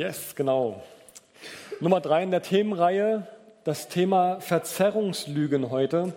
[0.00, 0.82] Yes, genau.
[1.78, 3.26] Nummer drei in der Themenreihe,
[3.64, 6.14] das Thema Verzerrungslügen heute.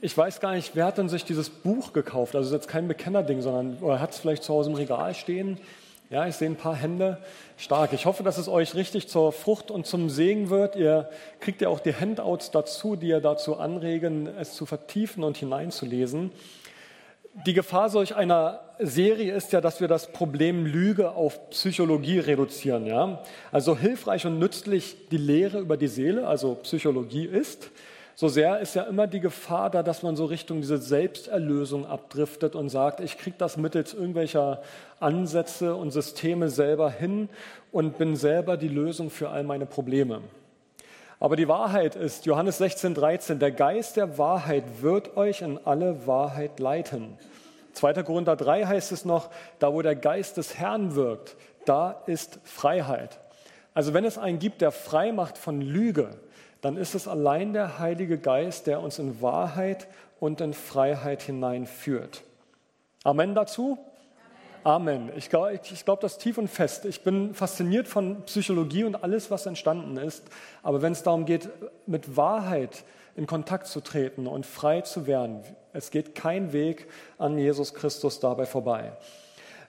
[0.00, 2.34] Ich weiß gar nicht, wer hat denn sich dieses Buch gekauft?
[2.34, 5.60] Also es ist jetzt kein Bekennerding, sondern hat es vielleicht zu Hause im Regal stehen.
[6.08, 7.18] Ja, ich sehe ein paar Hände.
[7.58, 7.92] Stark.
[7.92, 10.74] Ich hoffe, dass es euch richtig zur Frucht und zum Segen wird.
[10.74, 11.10] Ihr
[11.40, 16.32] kriegt ja auch die Handouts dazu, die ihr dazu anregen, es zu vertiefen und hineinzulesen.
[17.46, 22.86] Die Gefahr solch einer Serie ist ja, dass wir das Problem Lüge auf Psychologie reduzieren.
[22.86, 23.22] Ja?
[23.52, 27.70] Also hilfreich und nützlich die Lehre über die Seele, also Psychologie ist.
[28.16, 32.56] So sehr ist ja immer die Gefahr da, dass man so Richtung diese Selbsterlösung abdriftet
[32.56, 34.60] und sagt, ich kriege das mittels irgendwelcher
[34.98, 37.28] Ansätze und Systeme selber hin
[37.70, 40.22] und bin selber die Lösung für all meine Probleme.
[41.20, 46.06] Aber die Wahrheit ist, Johannes 16, 13, der Geist der Wahrheit wird euch in alle
[46.06, 47.18] Wahrheit leiten.
[47.78, 48.02] 2.
[48.02, 53.18] Korinther 3 heißt es noch, da wo der Geist des Herrn wirkt, da ist Freiheit.
[53.74, 56.10] Also wenn es einen gibt, der frei macht von Lüge,
[56.60, 59.86] dann ist es allein der Heilige Geist, der uns in Wahrheit
[60.18, 62.22] und in Freiheit hineinführt.
[63.04, 63.78] Amen dazu?
[64.64, 65.10] Amen.
[65.16, 66.84] Ich glaube ich glaub das tief und fest.
[66.84, 70.24] Ich bin fasziniert von Psychologie und alles, was entstanden ist.
[70.62, 71.48] Aber wenn es darum geht,
[71.86, 72.84] mit Wahrheit
[73.16, 75.42] in Kontakt zu treten und frei zu werden,
[75.72, 76.86] es geht kein Weg
[77.18, 78.92] an Jesus Christus dabei vorbei.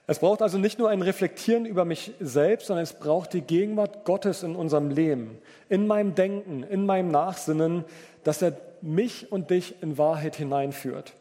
[0.07, 4.05] Es braucht also nicht nur ein Reflektieren über mich selbst, sondern es braucht die Gegenwart
[4.05, 5.37] Gottes in unserem Leben,
[5.69, 7.85] in meinem Denken, in meinem Nachsinnen,
[8.23, 11.13] dass er mich und dich in Wahrheit hineinführt.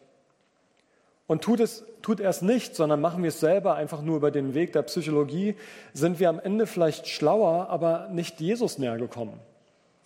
[1.29, 4.31] Und tut, es, tut er es nicht, sondern machen wir es selber einfach nur über
[4.31, 5.55] den Weg der Psychologie,
[5.93, 9.39] sind wir am Ende vielleicht schlauer, aber nicht Jesus näher gekommen.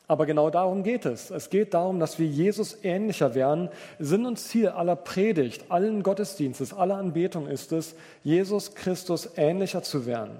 [0.08, 1.30] Aber genau darum geht es.
[1.30, 3.70] Es geht darum, dass wir Jesus ähnlicher werden.
[4.00, 10.04] Sinn und Ziel aller Predigt, allen Gottesdienstes, aller Anbetung ist es, Jesus Christus ähnlicher zu
[10.04, 10.36] werden.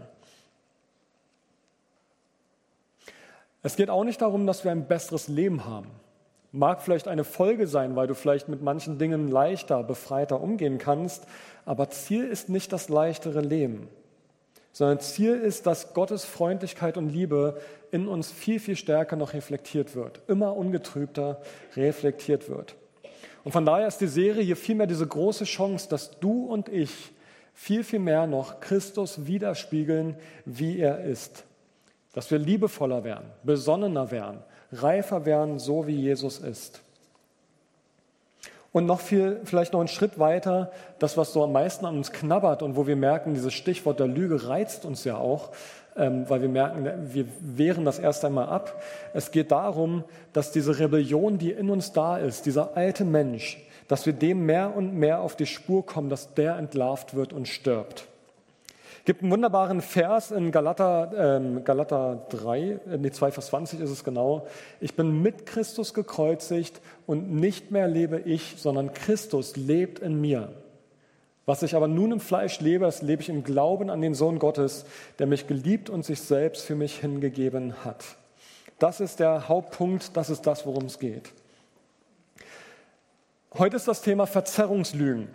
[3.62, 5.87] Es geht auch nicht darum, dass wir ein besseres Leben haben.
[6.53, 11.25] Mag vielleicht eine Folge sein, weil du vielleicht mit manchen Dingen leichter, befreiter umgehen kannst,
[11.65, 13.89] aber Ziel ist nicht das leichtere Leben,
[14.73, 17.59] sondern Ziel ist, dass Gottes Freundlichkeit und Liebe
[17.91, 21.41] in uns viel, viel stärker noch reflektiert wird, immer ungetrübter
[21.75, 22.75] reflektiert wird.
[23.45, 27.13] Und von daher ist die Serie hier vielmehr diese große Chance, dass du und ich
[27.55, 31.45] viel, viel mehr noch Christus widerspiegeln, wie er ist.
[32.13, 34.41] Dass wir liebevoller werden, besonnener werden,
[34.72, 36.81] reifer werden, so wie Jesus ist.
[38.72, 42.10] Und noch viel, vielleicht noch einen Schritt weiter, das, was so am meisten an uns
[42.10, 45.50] knabbert und wo wir merken, dieses Stichwort der Lüge reizt uns ja auch,
[45.94, 48.83] ähm, weil wir merken, wir wehren das erst einmal ab.
[49.12, 54.06] Es geht darum, dass diese Rebellion, die in uns da ist, dieser alte Mensch, dass
[54.06, 58.06] wir dem mehr und mehr auf die Spur kommen, dass der entlarvt wird und stirbt
[59.05, 63.91] gibt einen wunderbaren Vers in Galater, ähm, Galater 3, äh, nee, 2, Vers 20 ist
[63.91, 64.47] es genau.
[64.81, 70.53] Ich bin mit Christus gekreuzigt und nicht mehr lebe ich, sondern Christus lebt in mir.
[71.45, 74.39] Was ich aber nun im Fleisch lebe, das lebe ich im Glauben an den Sohn
[74.39, 74.85] Gottes,
[75.19, 78.05] der mich geliebt und sich selbst für mich hingegeben hat.
[78.79, 81.33] Das ist der Hauptpunkt, das ist das, worum es geht.
[83.55, 85.29] Heute ist das Thema Verzerrungslügen.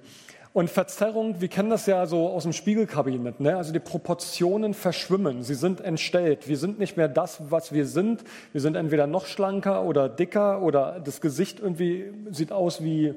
[0.57, 3.57] Und Verzerrung, wir kennen das ja so aus dem Spiegelkabinett, ne?
[3.57, 6.47] also die Proportionen verschwimmen, sie sind entstellt.
[6.47, 8.23] Wir sind nicht mehr das, was wir sind.
[8.53, 13.13] Wir sind entweder noch schlanker oder dicker oder das Gesicht irgendwie sieht aus wie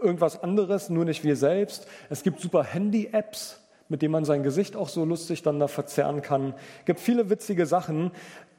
[0.00, 1.88] irgendwas anderes, nur nicht wir selbst.
[2.08, 6.22] Es gibt super Handy-Apps, mit denen man sein Gesicht auch so lustig dann da verzerren
[6.22, 6.54] kann.
[6.78, 8.12] Es gibt viele witzige Sachen.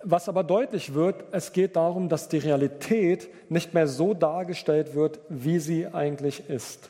[0.03, 5.21] Was aber deutlich wird, es geht darum, dass die Realität nicht mehr so dargestellt wird,
[5.29, 6.89] wie sie eigentlich ist.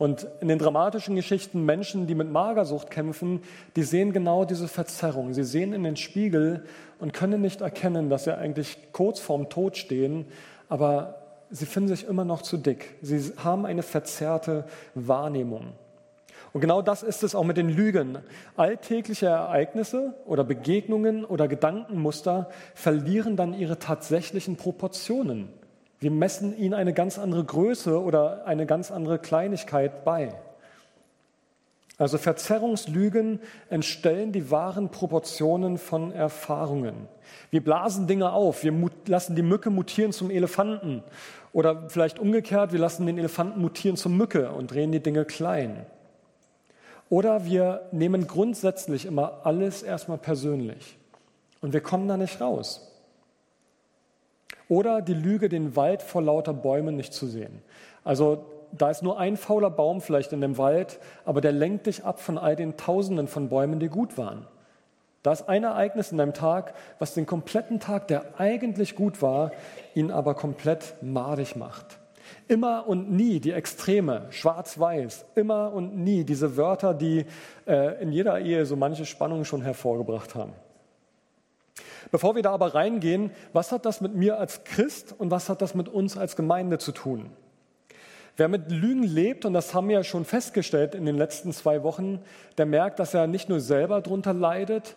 [0.00, 3.42] Und in den dramatischen Geschichten Menschen, die mit Magersucht kämpfen,
[3.76, 5.34] die sehen genau diese Verzerrung.
[5.34, 6.64] Sie sehen in den Spiegel
[6.98, 10.24] und können nicht erkennen, dass sie eigentlich kurz vorm Tod stehen,
[10.70, 11.16] aber
[11.50, 12.94] sie finden sich immer noch zu dick.
[13.02, 15.74] Sie haben eine verzerrte Wahrnehmung.
[16.54, 18.20] Und genau das ist es auch mit den Lügen.
[18.56, 25.59] Alltägliche Ereignisse oder Begegnungen oder Gedankenmuster verlieren dann ihre tatsächlichen Proportionen.
[26.00, 30.34] Wir messen ihnen eine ganz andere Größe oder eine ganz andere Kleinigkeit bei.
[31.98, 36.94] Also Verzerrungslügen entstellen die wahren Proportionen von Erfahrungen.
[37.50, 38.72] Wir blasen Dinge auf, wir
[39.04, 41.02] lassen die Mücke mutieren zum Elefanten
[41.52, 45.84] oder vielleicht umgekehrt, wir lassen den Elefanten mutieren zum Mücke und drehen die Dinge klein.
[47.10, 50.96] Oder wir nehmen grundsätzlich immer alles erstmal persönlich
[51.60, 52.89] und wir kommen da nicht raus.
[54.70, 57.60] Oder die Lüge, den Wald vor lauter Bäumen nicht zu sehen.
[58.04, 62.04] Also da ist nur ein fauler Baum vielleicht in dem Wald, aber der lenkt dich
[62.04, 64.46] ab von all den Tausenden von Bäumen, die gut waren.
[65.24, 69.50] Da ist ein Ereignis in deinem Tag, was den kompletten Tag, der eigentlich gut war,
[69.96, 71.98] ihn aber komplett madig macht.
[72.46, 77.26] Immer und nie die Extreme, schwarz-weiß, immer und nie diese Wörter, die
[77.66, 80.52] äh, in jeder Ehe so manche Spannungen schon hervorgebracht haben.
[82.10, 85.62] Bevor wir da aber reingehen, was hat das mit mir als Christ und was hat
[85.62, 87.30] das mit uns als Gemeinde zu tun?
[88.36, 91.82] Wer mit Lügen lebt, und das haben wir ja schon festgestellt in den letzten zwei
[91.82, 92.20] Wochen,
[92.58, 94.96] der merkt, dass er nicht nur selber darunter leidet,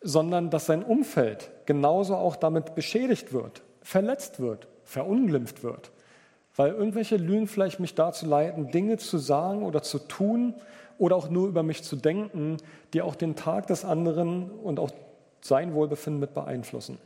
[0.00, 5.92] sondern dass sein Umfeld genauso auch damit beschädigt wird, verletzt wird, verunglimpft wird.
[6.56, 10.54] Weil irgendwelche Lügen vielleicht mich dazu leiten, Dinge zu sagen oder zu tun
[10.98, 12.56] oder auch nur über mich zu denken,
[12.92, 14.90] die auch den Tag des anderen und auch
[15.40, 16.98] sein Wohlbefinden mit beeinflussen.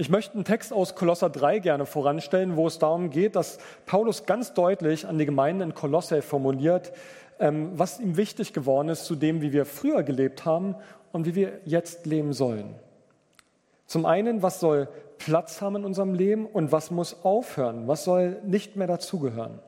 [0.00, 4.26] Ich möchte einen Text aus Kolosser 3 gerne voranstellen, wo es darum geht, dass Paulus
[4.26, 6.92] ganz deutlich an die Gemeinden in Kolosse formuliert,
[7.40, 10.76] ähm, was ihm wichtig geworden ist zu dem, wie wir früher gelebt haben
[11.10, 12.76] und wie wir jetzt leben sollen.
[13.86, 14.88] Zum einen, was soll
[15.18, 19.58] Platz haben in unserem Leben und was muss aufhören, was soll nicht mehr dazugehören.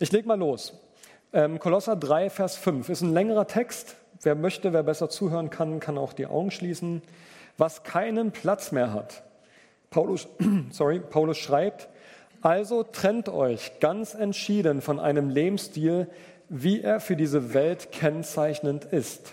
[0.00, 0.74] Ich lege mal los.
[1.32, 3.96] Ähm, Kolosser 3, Vers 5 ist ein längerer Text.
[4.22, 7.02] Wer möchte, wer besser zuhören kann, kann auch die Augen schließen.
[7.58, 9.22] Was keinen Platz mehr hat.
[9.90, 10.28] Paulus,
[10.70, 11.88] sorry, Paulus schreibt,
[12.42, 16.08] also trennt euch ganz entschieden von einem Lebensstil,
[16.48, 19.32] wie er für diese Welt kennzeichnend ist.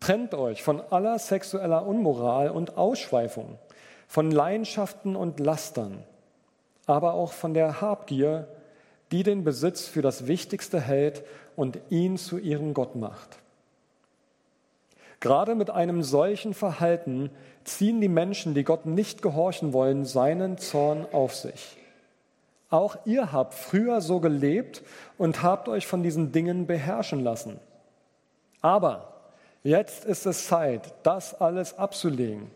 [0.00, 3.58] Trennt euch von aller sexueller Unmoral und Ausschweifung,
[4.06, 6.04] von Leidenschaften und Lastern,
[6.86, 8.48] aber auch von der Habgier,
[9.10, 11.24] die den Besitz für das Wichtigste hält
[11.56, 13.38] und ihn zu ihrem Gott macht.
[15.20, 17.30] Gerade mit einem solchen Verhalten
[17.64, 21.76] ziehen die Menschen, die Gott nicht gehorchen wollen, seinen Zorn auf sich.
[22.70, 24.82] Auch ihr habt früher so gelebt
[25.16, 27.58] und habt euch von diesen Dingen beherrschen lassen.
[28.60, 29.18] Aber
[29.64, 32.50] Jetzt ist es Zeit, das alles abzulegen.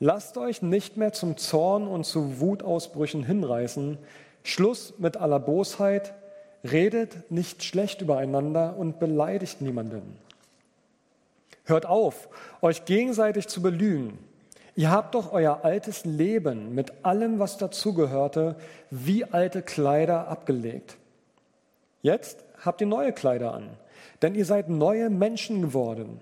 [0.00, 3.98] Lasst euch nicht mehr zum Zorn und zu Wutausbrüchen hinreißen.
[4.42, 6.14] Schluss mit aller Bosheit.
[6.62, 10.16] Redet nicht schlecht übereinander und beleidigt niemanden.
[11.64, 12.28] Hört auf,
[12.60, 14.18] euch gegenseitig zu belügen.
[14.76, 18.56] Ihr habt doch euer altes Leben mit allem, was dazugehörte,
[18.90, 20.96] wie alte Kleider abgelegt.
[22.02, 23.70] Jetzt habt ihr neue Kleider an,
[24.20, 26.20] denn ihr seid neue Menschen geworden.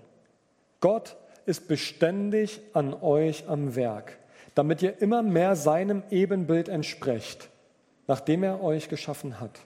[0.81, 1.17] Gott
[1.47, 4.19] ist beständig an euch am Werk,
[4.55, 7.49] damit ihr immer mehr seinem Ebenbild entsprecht,
[8.07, 9.61] nachdem er euch geschaffen hat.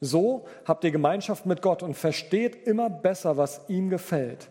[0.00, 4.48] So habt ihr Gemeinschaft mit Gott und versteht immer besser, was ihm gefällt.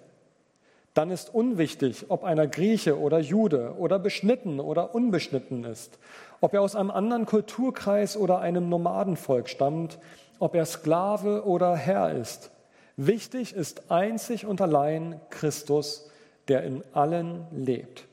[0.94, 5.98] Dann ist unwichtig, ob einer Grieche oder Jude oder beschnitten oder unbeschnitten ist,
[6.40, 9.98] ob er aus einem anderen Kulturkreis oder einem Nomadenvolk stammt,
[10.40, 12.52] ob er Sklave oder Herr ist
[12.96, 16.10] Wichtig ist einzig und allein Christus,
[16.48, 18.06] der in allen lebt,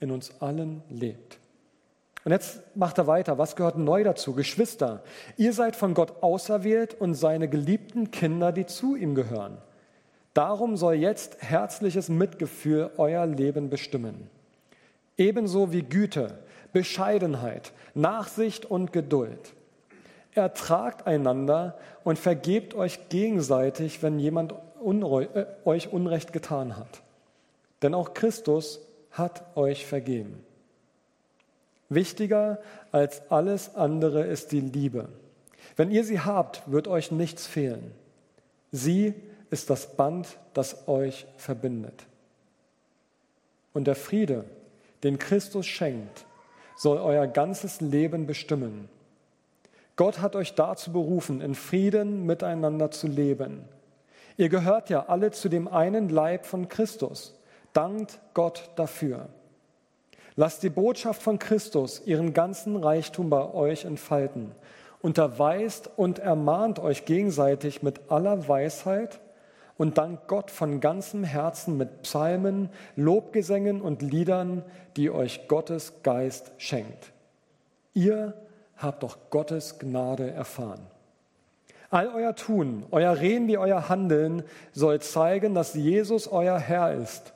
[0.00, 1.38] in uns allen lebt.
[2.24, 3.38] Und jetzt macht er weiter.
[3.38, 4.32] Was gehört neu dazu?
[4.34, 5.02] Geschwister,
[5.36, 9.58] ihr seid von Gott auserwählt und seine geliebten Kinder, die zu ihm gehören.
[10.34, 14.30] Darum soll jetzt herzliches Mitgefühl euer Leben bestimmen.
[15.18, 16.38] Ebenso wie Güte,
[16.72, 19.52] Bescheidenheit, Nachsicht und Geduld.
[20.32, 27.02] Ertragt einander und vergebt euch gegenseitig, wenn jemand äh, euch Unrecht getan hat.
[27.82, 28.80] Denn auch Christus
[29.10, 30.42] hat euch vergeben.
[31.94, 32.58] Wichtiger
[32.90, 35.08] als alles andere ist die Liebe.
[35.76, 37.92] Wenn ihr sie habt, wird euch nichts fehlen.
[38.70, 39.14] Sie
[39.50, 42.06] ist das Band, das euch verbindet.
[43.72, 44.44] Und der Friede,
[45.02, 46.26] den Christus schenkt,
[46.76, 48.88] soll euer ganzes Leben bestimmen
[49.96, 53.64] Gott hat euch dazu berufen, in Frieden miteinander zu leben.
[54.36, 57.38] Ihr gehört ja alle zu dem einen Leib von Christus.
[57.72, 59.28] Dankt Gott dafür.
[60.34, 64.52] Lasst die Botschaft von Christus ihren ganzen Reichtum bei euch entfalten.
[65.02, 69.20] Unterweist und ermahnt euch gegenseitig mit aller Weisheit
[69.76, 74.64] und dankt Gott von ganzem Herzen mit Psalmen, Lobgesängen und Liedern,
[74.96, 77.12] die euch Gottes Geist schenkt.
[77.92, 78.34] Ihr
[78.76, 80.80] habt doch Gottes Gnade erfahren.
[81.90, 87.34] All euer Tun, euer Reden wie euer Handeln soll zeigen, dass Jesus euer Herr ist.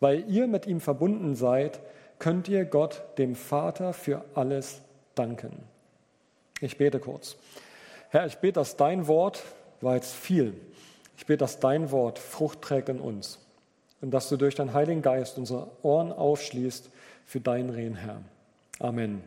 [0.00, 1.80] Weil ihr mit ihm verbunden seid,
[2.22, 4.80] könnt ihr Gott, dem Vater, für alles
[5.16, 5.50] danken.
[6.60, 7.34] Ich bete kurz.
[8.10, 9.42] Herr, ich bete, dass dein Wort,
[9.80, 10.54] war jetzt viel,
[11.16, 13.40] ich bete, dass dein Wort Frucht trägt in uns
[14.00, 16.90] und dass du durch deinen Heiligen Geist unsere Ohren aufschließt
[17.26, 18.22] für dein Reden, Herr.
[18.78, 19.24] Amen.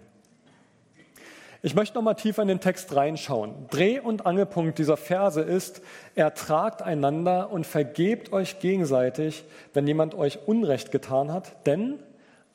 [1.63, 3.67] Ich möchte noch mal tiefer in den Text reinschauen.
[3.71, 5.81] Dreh- und Angelpunkt dieser Verse ist,
[6.15, 11.99] ertragt einander und vergebt euch gegenseitig, wenn jemand euch Unrecht getan hat, denn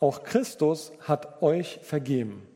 [0.01, 2.47] auch Christus hat euch vergeben.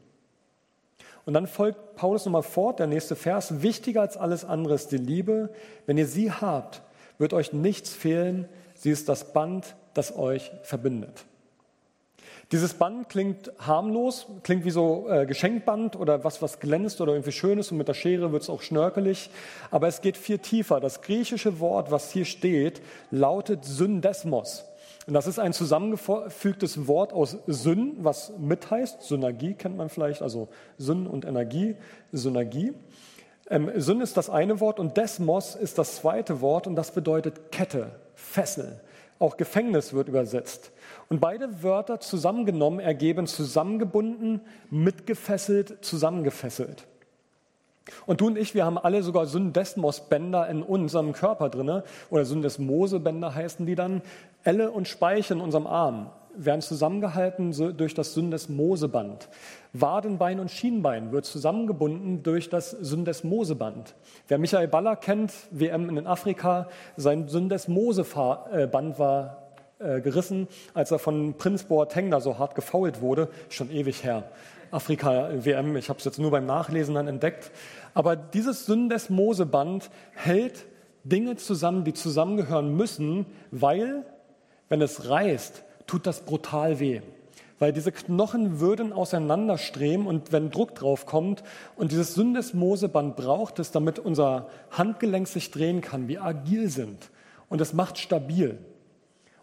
[1.27, 4.99] Und dann folgt Paulus nochmal fort, der nächste Vers, wichtiger als alles andere ist die
[4.99, 5.51] Liebe.
[5.87, 6.83] Wenn ihr sie habt,
[7.19, 8.49] wird euch nichts fehlen.
[8.75, 11.25] Sie ist das Band, das euch verbindet.
[12.53, 17.33] Dieses Band klingt harmlos, klingt wie so äh, Geschenkband oder was, was glänzt oder irgendwie
[17.33, 19.31] schön ist und mit der Schere wird es auch schnörkelig.
[19.71, 20.79] Aber es geht viel tiefer.
[20.79, 24.67] Das griechische Wort, was hier steht, lautet Syndesmos.
[25.07, 29.03] Und das ist ein zusammengefügtes Wort aus Syn, was mit heißt.
[29.03, 31.77] Synergie kennt man vielleicht, also Syn und Energie,
[32.13, 32.73] Synergie.
[33.51, 37.53] Ähm, Syn ist das eine Wort und Desmos ist das zweite Wort und das bedeutet
[37.53, 38.81] Kette, Fessel.
[39.19, 40.73] Auch Gefängnis wird übersetzt.
[41.09, 46.87] Und beide Wörter zusammengenommen ergeben zusammengebunden, mitgefesselt, zusammengefesselt.
[48.07, 53.35] Und du und ich, wir haben alle sogar Syndesmos-Bänder in unserem Körper drin, oder Syndesmose-Bänder
[53.35, 54.03] heißen die dann.
[54.43, 59.29] Elle und Speiche in unserem Arm werden zusammengehalten durch das Syndesmoseband.
[59.73, 63.95] Wadenbein und Schienbein wird zusammengebunden durch das Syndesmoseband.
[64.29, 69.45] Wer Michael Baller kennt, WM in Afrika, sein Syndesmoseband war
[69.79, 74.25] äh, gerissen, als er von Prinz Boateng da so hart gefault wurde, schon ewig her.
[74.75, 77.51] Afrika-WM, ich habe es jetzt nur beim Nachlesen dann entdeckt.
[77.95, 80.67] Aber dieses Syndesmoseband hält
[81.05, 84.05] Dinge zusammen, die zusammengehören müssen, weil,
[84.69, 87.03] wenn es reißt, tut das brutal weh.
[87.59, 91.45] Weil diese Knochen würden auseinanderstreben und wenn Druck drauf kommt
[91.77, 97.11] und dieses Syndesmoseband braucht es, damit unser Handgelenk sich drehen kann, wir agil sind.
[97.49, 98.59] Und es macht stabil.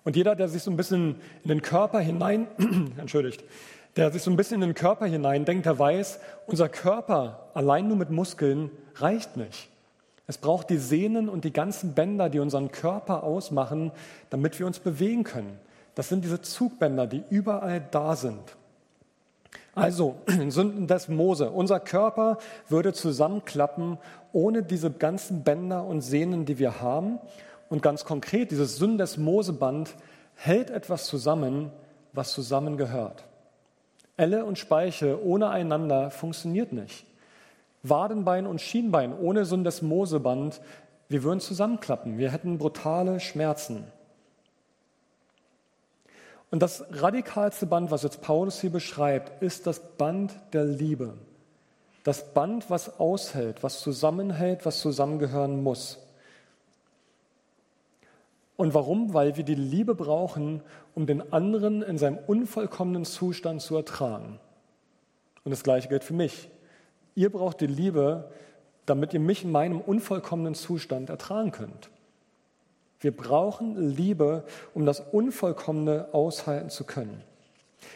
[0.03, 2.47] Und jeder, der sich so ein bisschen in den Körper hinein,
[2.97, 3.43] entschuldigt,
[3.95, 7.87] der sich so ein bisschen in den Körper hinein denkt, der weiß, unser Körper allein
[7.87, 9.69] nur mit Muskeln reicht nicht.
[10.27, 13.91] Es braucht die Sehnen und die ganzen Bänder, die unseren Körper ausmachen,
[14.29, 15.59] damit wir uns bewegen können.
[15.95, 18.55] Das sind diese Zugbänder, die überall da sind.
[19.75, 20.15] Also,
[20.47, 21.49] Sünden des Mose.
[21.49, 22.37] Unser Körper
[22.69, 23.97] würde zusammenklappen
[24.31, 27.19] ohne diese ganzen Bänder und Sehnen, die wir haben.
[27.69, 29.95] Und ganz konkret, dieses Sünden des Moseband
[30.35, 31.71] hält etwas zusammen,
[32.13, 33.25] was zusammengehört.
[34.17, 37.05] Elle und Speiche ohne einander funktioniert nicht.
[37.83, 40.61] Wadenbein und Schienbein ohne so das Moseband,
[41.09, 42.17] wir würden zusammenklappen.
[42.17, 43.83] Wir hätten brutale Schmerzen.
[46.51, 51.13] Und das radikalste Band, was jetzt Paulus hier beschreibt, ist das Band der Liebe.
[52.03, 55.99] Das Band, was aushält, was zusammenhält, was zusammengehören muss.
[58.61, 59.15] Und warum?
[59.15, 60.61] Weil wir die Liebe brauchen,
[60.93, 64.39] um den anderen in seinem unvollkommenen Zustand zu ertragen.
[65.43, 66.47] Und das Gleiche gilt für mich.
[67.15, 68.29] Ihr braucht die Liebe,
[68.85, 71.89] damit ihr mich in meinem unvollkommenen Zustand ertragen könnt.
[72.99, 74.43] Wir brauchen Liebe,
[74.75, 77.23] um das Unvollkommene aushalten zu können.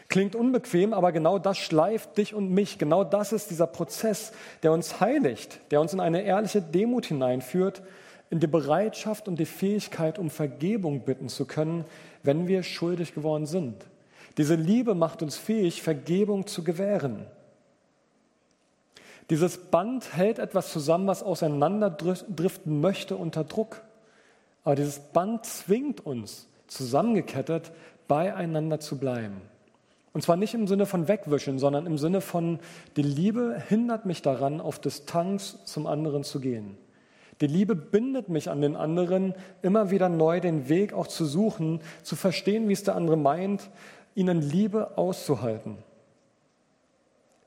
[0.07, 2.79] Klingt unbequem, aber genau das schleift dich und mich.
[2.79, 4.31] Genau das ist dieser Prozess,
[4.63, 7.84] der uns heiligt, der uns in eine ehrliche Demut hineinführt,
[8.29, 11.86] in die Bereitschaft und die Fähigkeit, um Vergebung bitten zu können,
[12.24, 13.86] wenn wir schuldig geworden sind.
[14.38, 17.25] Diese Liebe macht uns fähig, Vergebung zu gewähren.
[19.29, 23.82] Dieses Band hält etwas zusammen, was auseinanderdriften möchte unter Druck.
[24.63, 27.72] Aber dieses Band zwingt uns, zusammengekettet
[28.08, 29.41] beieinander zu bleiben.
[30.13, 32.60] Und zwar nicht im Sinne von wegwischen, sondern im Sinne von,
[32.96, 36.77] die Liebe hindert mich daran, auf Distanz zum anderen zu gehen.
[37.42, 41.82] Die Liebe bindet mich an den anderen, immer wieder neu den Weg auch zu suchen,
[42.01, 43.70] zu verstehen, wie es der andere meint,
[44.15, 45.77] ihnen Liebe auszuhalten.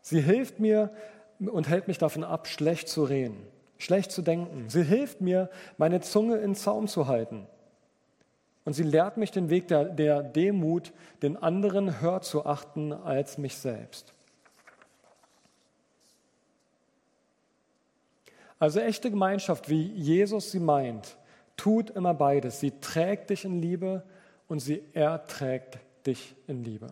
[0.03, 0.91] Sie hilft mir
[1.41, 3.37] und hält mich davon ab, schlecht zu reden,
[3.79, 4.69] schlecht zu denken.
[4.69, 7.47] Sie hilft mir, meine Zunge in Zaum zu halten.
[8.65, 10.93] Und sie lehrt mich den Weg der, der Demut,
[11.23, 14.13] den anderen höher zu achten als mich selbst.
[18.59, 21.17] Also echte Gemeinschaft, wie Jesus sie meint,
[21.57, 22.61] tut immer beides.
[22.61, 24.03] Sie trägt dich in Liebe
[24.49, 26.89] und sie erträgt dich in Liebe.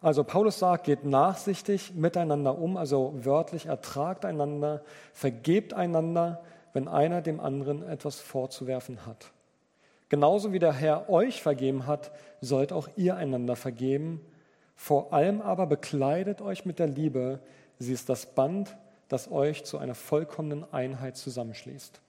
[0.00, 4.82] Also Paulus sagt, geht nachsichtig miteinander um, also wörtlich ertragt einander,
[5.12, 6.40] vergebt einander,
[6.72, 9.32] wenn einer dem anderen etwas vorzuwerfen hat.
[10.08, 14.20] Genauso wie der Herr euch vergeben hat, sollt auch ihr einander vergeben.
[14.76, 17.40] Vor allem aber bekleidet euch mit der Liebe,
[17.78, 18.76] sie ist das Band,
[19.08, 22.00] das euch zu einer vollkommenen Einheit zusammenschließt.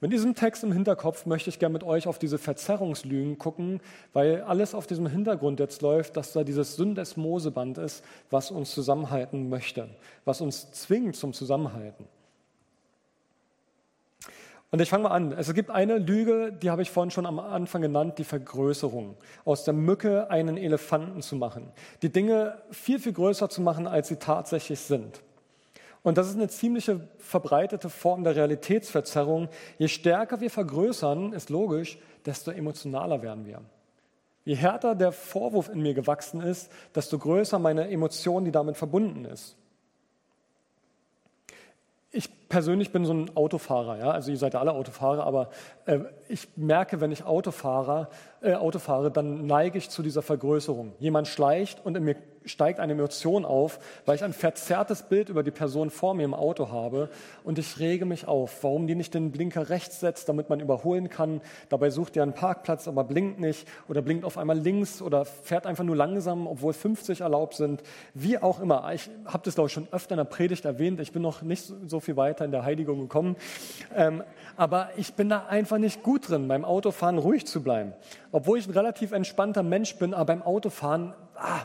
[0.00, 3.80] Mit diesem Text im Hinterkopf möchte ich gerne mit euch auf diese Verzerrungslügen gucken,
[4.12, 9.48] weil alles auf diesem Hintergrund jetzt läuft, dass da dieses Syndesmoseband ist, was uns zusammenhalten
[9.48, 9.88] möchte,
[10.24, 12.04] was uns zwingt zum Zusammenhalten.
[14.72, 15.32] Und ich fange mal an.
[15.32, 19.16] Es gibt eine Lüge, die habe ich vorhin schon am Anfang genannt, die Vergrößerung.
[19.44, 21.70] Aus der Mücke einen Elefanten zu machen.
[22.00, 25.20] Die Dinge viel, viel größer zu machen, als sie tatsächlich sind.
[26.02, 29.50] Und das ist eine ziemliche verbreitete Form der Realitätsverzerrung.
[29.76, 33.60] Je stärker wir vergrößern, ist logisch, desto emotionaler werden wir.
[34.46, 39.26] Je härter der Vorwurf in mir gewachsen ist, desto größer meine Emotion, die damit verbunden
[39.26, 39.54] ist
[42.52, 44.10] persönlich bin so ein Autofahrer, ja.
[44.10, 45.48] Also ihr seid ja alle Autofahrer, aber
[45.86, 48.10] äh, ich merke, wenn ich Autofahrer,
[48.42, 50.92] äh, Auto fahre, dann neige ich zu dieser Vergrößerung.
[50.98, 55.42] Jemand schleicht und in mir steigt eine Emotion auf, weil ich ein verzerrtes Bild über
[55.42, 57.08] die Person vor mir im Auto habe
[57.44, 61.08] und ich rege mich auf, warum die nicht den Blinker rechts setzt, damit man überholen
[61.08, 61.40] kann.
[61.68, 65.66] Dabei sucht er einen Parkplatz, aber blinkt nicht oder blinkt auf einmal links oder fährt
[65.66, 67.82] einfach nur langsam, obwohl 50 erlaubt sind.
[68.14, 68.92] Wie auch immer.
[68.92, 71.00] Ich habe das, glaube ich, schon öfter in der Predigt erwähnt.
[71.00, 73.36] Ich bin noch nicht so viel weiter in der Heiligung gekommen.
[73.94, 74.22] Ähm,
[74.56, 77.92] aber ich bin da einfach nicht gut drin, beim Autofahren ruhig zu bleiben.
[78.32, 81.62] Obwohl ich ein relativ entspannter Mensch bin, aber beim Autofahren, ah,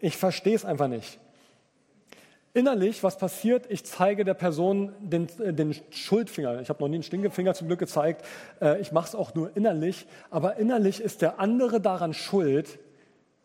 [0.00, 1.18] ich verstehe es einfach nicht.
[2.52, 3.66] Innerlich, was passiert?
[3.70, 6.60] Ich zeige der Person den, äh, den Schuldfinger.
[6.60, 8.24] Ich habe noch nie einen Stinkefinger zum Glück gezeigt.
[8.60, 10.06] Äh, ich mache es auch nur innerlich.
[10.30, 12.80] Aber innerlich ist der andere daran schuld,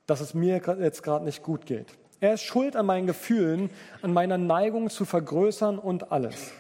[0.08, 1.88] dass es mir jetzt gerade nicht gut geht.
[2.20, 3.70] Er ist schuld an meinen Gefühlen,
[4.02, 6.52] an meiner Neigung zu vergrößern und alles.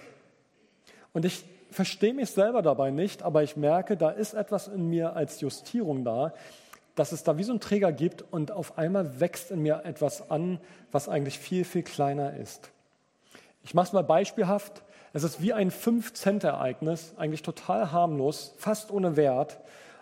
[1.14, 5.16] Und ich verstehe mich selber dabei nicht, aber ich merke, da ist etwas in mir
[5.16, 6.34] als Justierung da,
[6.96, 10.32] dass es da wie so einen Träger gibt und auf einmal wächst in mir etwas
[10.32, 10.60] an,
[10.92, 12.72] was eigentlich viel, viel kleiner ist.
[13.64, 14.84] Ich mache es mal beispielhaft.
[15.12, 19.60] Es ist wie ein 5-Cent-Ereignis, eigentlich total harmlos, fast ohne Wert.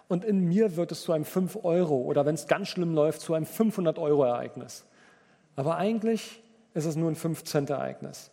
[0.07, 3.33] Und in mir wird es zu einem 5-Euro oder wenn es ganz schlimm läuft, zu
[3.33, 4.85] einem 500-Euro-Ereignis.
[5.55, 6.41] Aber eigentlich
[6.73, 8.31] ist es nur ein 5-Cent-Ereignis.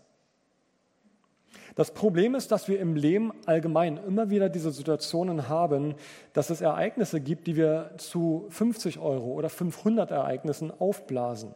[1.74, 5.94] Das Problem ist, dass wir im Leben allgemein immer wieder diese Situationen haben,
[6.32, 11.54] dass es Ereignisse gibt, die wir zu 50 Euro oder 500 Ereignissen aufblasen.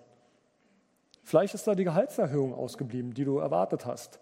[1.24, 4.20] Vielleicht ist da die Gehaltserhöhung ausgeblieben, die du erwartet hast.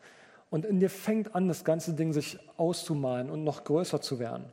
[0.50, 4.44] Und in dir fängt an, das ganze Ding sich auszumalen und noch größer zu werden.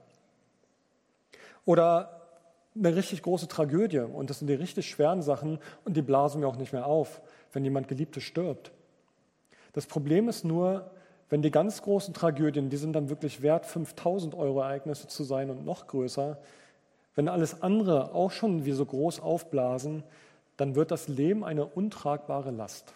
[1.65, 2.19] Oder
[2.75, 6.47] eine richtig große Tragödie und das sind die richtig schweren Sachen und die blasen mir
[6.47, 7.21] auch nicht mehr auf,
[7.51, 8.71] wenn jemand Geliebtes stirbt.
[9.73, 10.89] Das Problem ist nur,
[11.29, 15.49] wenn die ganz großen Tragödien, die sind dann wirklich wert, 5000 Euro Ereignisse zu sein
[15.49, 16.37] und noch größer,
[17.15, 20.03] wenn alles andere auch schon wie so groß aufblasen,
[20.57, 22.93] dann wird das Leben eine untragbare Last.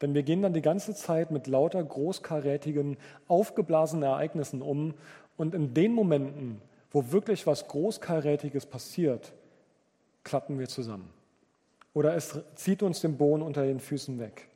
[0.00, 2.96] Denn wir gehen dann die ganze Zeit mit lauter großkarätigen,
[3.28, 4.94] aufgeblasenen Ereignissen um
[5.36, 9.32] und in den Momenten, wo wirklich was Großkarätiges passiert,
[10.24, 11.10] klappen wir zusammen.
[11.92, 14.49] Oder es zieht uns den Boden unter den Füßen weg.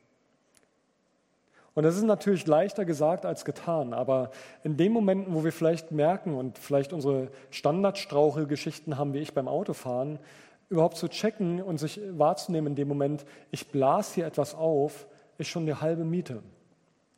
[1.75, 4.31] Und das ist natürlich leichter gesagt als getan, aber
[4.63, 9.49] in den Momenten, wo wir vielleicht merken und vielleicht unsere Standardstrauchelgeschichten haben, wie ich beim
[9.49, 10.19] Autofahren,
[10.69, 15.05] überhaupt zu checken und sich wahrzunehmen in dem Moment, ich blase hier etwas auf,
[15.37, 16.41] ist schon die halbe Miete.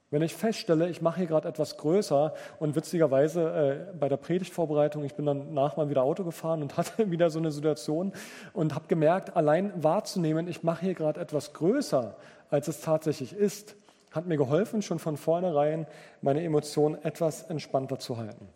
[0.09, 5.03] Wenn ich feststelle, ich mache hier gerade etwas größer und witzigerweise äh, bei der Predigtvorbereitung,
[5.03, 8.11] ich bin dann nach mal wieder Auto gefahren und hatte wieder so eine Situation
[8.53, 12.15] und habe gemerkt, allein wahrzunehmen, ich mache hier gerade etwas größer,
[12.49, 13.75] als es tatsächlich ist,
[14.17, 15.88] hat mir geholfen, schon von vornherein
[16.21, 18.49] meine Emotionen etwas entspannter zu halten.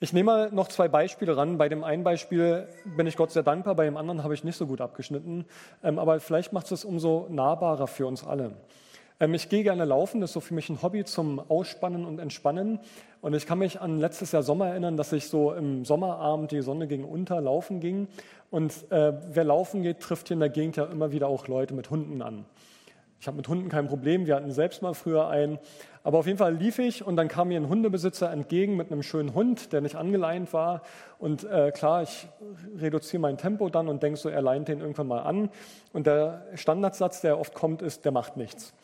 [0.00, 1.56] Ich nehme mal noch zwei Beispiele ran.
[1.56, 4.56] Bei dem einen Beispiel bin ich Gott sehr dankbar, bei dem anderen habe ich nicht
[4.56, 5.46] so gut abgeschnitten.
[5.82, 8.52] Ähm, aber vielleicht macht es umso nahbarer für uns alle.
[9.20, 12.18] Ähm, ich gehe gerne laufen, das ist so für mich ein Hobby zum Ausspannen und
[12.18, 12.80] Entspannen.
[13.22, 16.60] Und ich kann mich an letztes Jahr Sommer erinnern, dass ich so im Sommerabend, die
[16.60, 18.08] Sonne ging unter, laufen ging.
[18.50, 21.72] Und äh, wer laufen geht, trifft hier in der Gegend ja immer wieder auch Leute
[21.72, 22.44] mit Hunden an.
[23.24, 25.58] Ich habe mit Hunden kein Problem, wir hatten selbst mal früher einen.
[26.02, 29.02] Aber auf jeden Fall lief ich und dann kam mir ein Hundebesitzer entgegen mit einem
[29.02, 30.82] schönen Hund, der nicht angeleint war.
[31.18, 32.28] Und äh, klar, ich
[32.76, 35.48] reduziere mein Tempo dann und denke so, er leint den irgendwann mal an.
[35.94, 38.74] Und der Standardsatz, der oft kommt, ist, der macht nichts.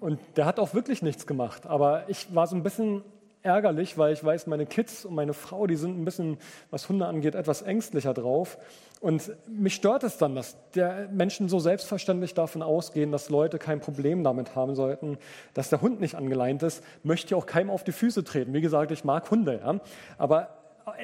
[0.00, 1.64] Und der hat auch wirklich nichts gemacht.
[1.68, 3.04] Aber ich war so ein bisschen
[3.42, 6.38] ärgerlich, weil ich weiß, meine Kids und meine Frau, die sind ein bisschen,
[6.70, 8.58] was Hunde angeht, etwas ängstlicher drauf.
[9.00, 13.80] Und mich stört es dann, dass der Menschen so selbstverständlich davon ausgehen, dass Leute kein
[13.80, 15.18] Problem damit haben sollten,
[15.54, 18.52] dass der Hund nicht angeleint ist, möchte auch keinem auf die Füße treten.
[18.52, 19.80] Wie gesagt, ich mag Hunde, ja?
[20.18, 20.48] aber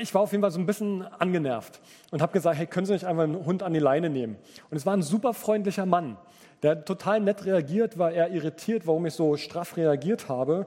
[0.00, 2.92] ich war auf jeden Fall so ein bisschen angenervt und habe gesagt, hey, können Sie
[2.92, 4.36] nicht einfach einen Hund an die Leine nehmen?
[4.70, 6.16] Und es war ein super freundlicher Mann,
[6.62, 10.66] der total nett reagiert, war eher irritiert, warum ich so straff reagiert habe.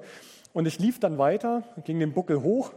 [0.54, 2.74] Und ich lief dann weiter, ging den Buckel hoch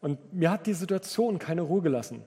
[0.00, 2.22] und mir hat die Situation keine Ruhe gelassen,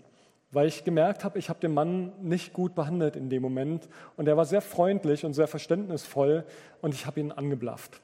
[0.52, 4.28] weil ich gemerkt habe, ich habe den Mann nicht gut behandelt in dem Moment und
[4.28, 6.46] er war sehr freundlich und sehr verständnisvoll
[6.82, 8.02] und ich habe ihn angeblafft.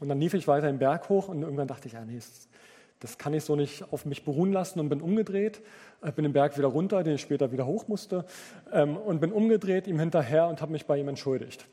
[0.00, 2.18] Und dann lief ich weiter den Berg hoch und irgendwann dachte ich, ja, nee,
[3.00, 5.60] das kann ich so nicht auf mich beruhen lassen und bin umgedreht,
[6.06, 8.24] Ich bin den Berg wieder runter, den ich später wieder hoch musste,
[8.72, 11.66] ähm, und bin umgedreht ihm hinterher und habe mich bei ihm entschuldigt.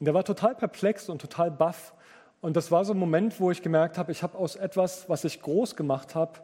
[0.00, 1.94] Und er war total perplex und total baff.
[2.44, 5.24] Und das war so ein Moment, wo ich gemerkt habe, ich habe aus etwas, was
[5.24, 6.40] ich groß gemacht habe,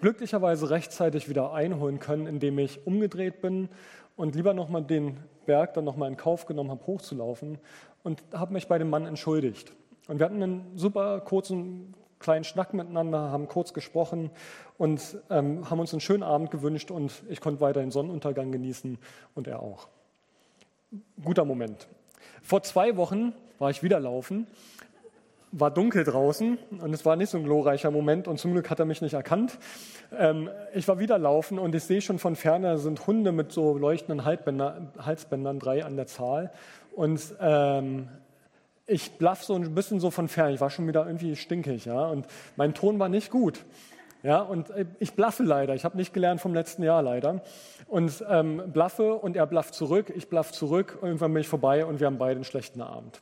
[0.00, 3.68] glücklicherweise rechtzeitig wieder einholen können, indem ich umgedreht bin
[4.16, 7.58] und lieber nochmal den Berg dann nochmal in Kauf genommen habe, hochzulaufen
[8.02, 9.74] und habe mich bei dem Mann entschuldigt.
[10.08, 14.30] Und wir hatten einen super kurzen kleinen Schnack miteinander, haben kurz gesprochen
[14.78, 18.96] und ähm, haben uns einen schönen Abend gewünscht und ich konnte weiter den Sonnenuntergang genießen
[19.34, 19.88] und er auch.
[21.22, 21.88] Guter Moment.
[22.40, 24.46] Vor zwei Wochen war ich wieder laufen,
[25.52, 28.80] war dunkel draußen und es war nicht so ein glorreicher Moment und zum Glück hat
[28.80, 29.58] er mich nicht erkannt.
[30.18, 33.76] Ähm, ich war wieder laufen und ich sehe schon von ferne sind Hunde mit so
[33.76, 36.50] leuchtenden Halsbändern, drei an der Zahl
[36.96, 38.08] und ähm,
[38.86, 40.54] ich blaff so ein bisschen so von fern.
[40.54, 43.64] Ich war schon wieder irgendwie stinkig, ja, und mein Ton war nicht gut.
[44.22, 45.74] Ja, und ich blaffe leider.
[45.74, 47.42] Ich habe nicht gelernt vom letzten Jahr leider.
[47.88, 50.98] Und ähm, blaffe und er blafft zurück, ich blaff zurück.
[51.02, 53.20] Irgendwann bin ich vorbei und wir haben beide einen schlechten Abend.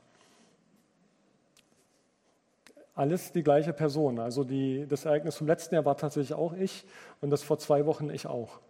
[3.00, 4.18] Alles die gleiche Person.
[4.18, 6.84] Also die, das Ereignis vom letzten Jahr war tatsächlich auch ich
[7.22, 8.60] und das vor zwei Wochen ich auch.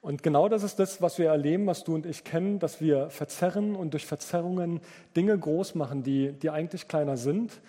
[0.00, 3.10] Und genau das ist das, was wir erleben, was du und ich kennen, dass wir
[3.10, 4.80] verzerren und durch Verzerrungen
[5.16, 7.60] Dinge groß machen, die, die eigentlich kleiner sind.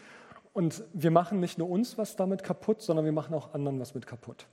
[0.53, 3.95] Und wir machen nicht nur uns was damit kaputt, sondern wir machen auch anderen was
[3.95, 4.45] mit kaputt.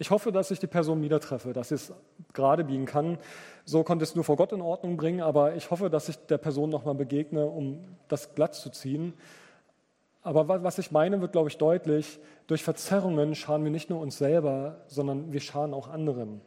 [0.00, 1.92] Ich hoffe, dass ich die Person wieder treffe, dass ich es
[2.32, 3.18] gerade biegen kann.
[3.64, 6.38] So konnte es nur vor Gott in Ordnung bringen, aber ich hoffe, dass ich der
[6.38, 9.14] Person nochmal begegne, um das glatt zu ziehen.
[10.28, 12.20] Aber was ich meine, wird, glaube ich, deutlich.
[12.48, 16.42] Durch Verzerrungen schaden wir nicht nur uns selber, sondern wir schaden auch anderen.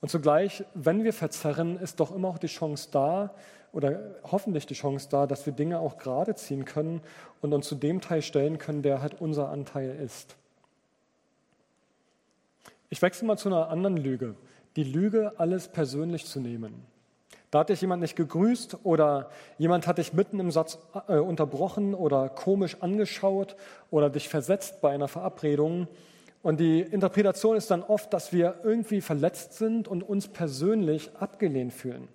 [0.00, 3.34] Und zugleich, wenn wir verzerren, ist doch immer auch die Chance da,
[3.72, 7.00] oder hoffentlich die Chance da, dass wir Dinge auch gerade ziehen können
[7.40, 10.36] und uns zu dem Teil stellen können, der halt unser Anteil ist.
[12.90, 14.36] Ich wechsle mal zu einer anderen Lüge.
[14.76, 16.86] Die Lüge, alles persönlich zu nehmen.
[17.50, 21.94] Da hat dich jemand nicht gegrüßt oder jemand hat dich mitten im Satz äh, unterbrochen
[21.94, 23.56] oder komisch angeschaut
[23.90, 25.88] oder dich versetzt bei einer Verabredung
[26.42, 31.72] und die Interpretation ist dann oft, dass wir irgendwie verletzt sind und uns persönlich abgelehnt
[31.72, 32.08] fühlen.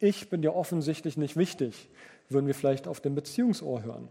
[0.00, 1.88] Ich bin dir offensichtlich nicht wichtig,
[2.28, 4.10] würden wir vielleicht auf dem Beziehungsohr hören.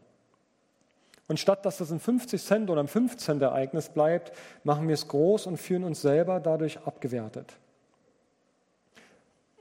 [1.28, 4.32] Und statt dass das ein 50 Cent oder ein 5 Cent Ereignis bleibt,
[4.64, 7.54] machen wir es groß und fühlen uns selber dadurch abgewertet.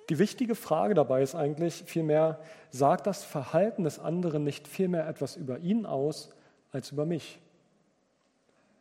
[0.08, 2.38] Die wichtige Frage dabei ist eigentlich vielmehr,
[2.70, 6.30] sagt das Verhalten des anderen nicht vielmehr etwas über ihn aus
[6.72, 7.40] als über mich?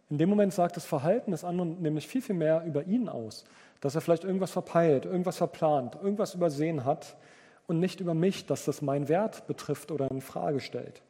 [0.10, 3.44] In dem Moment sagt das Verhalten des anderen nämlich viel, viel mehr über ihn aus,
[3.82, 7.18] dass er vielleicht irgendwas verpeilt, irgendwas verplant, irgendwas übersehen hat
[7.66, 11.02] und nicht über mich, dass das meinen Wert betrifft oder in Frage stellt.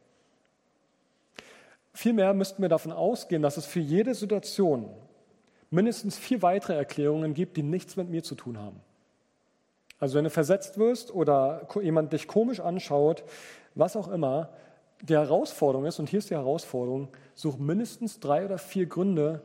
[1.92, 4.88] Vielmehr müssten wir davon ausgehen, dass es für jede Situation
[5.70, 8.80] mindestens vier weitere Erklärungen gibt, die nichts mit mir zu tun haben.
[9.98, 13.24] Also wenn du versetzt wirst oder jemand dich komisch anschaut,
[13.74, 14.50] was auch immer,
[15.02, 19.42] die Herausforderung ist, und hier ist die Herausforderung, such mindestens drei oder vier Gründe,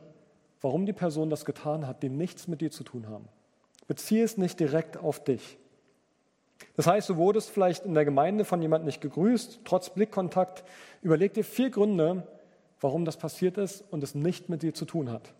[0.60, 3.28] warum die Person das getan hat, die nichts mit dir zu tun haben.
[3.86, 5.58] Beziehe es nicht direkt auf dich.
[6.76, 10.64] Das heißt, du wurdest vielleicht in der Gemeinde von jemandem nicht gegrüßt, trotz Blickkontakt.
[11.02, 12.26] Überleg dir vier Gründe,
[12.80, 15.34] warum das passiert ist und es nicht mit dir zu tun hat.